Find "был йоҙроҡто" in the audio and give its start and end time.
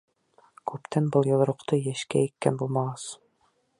1.15-1.79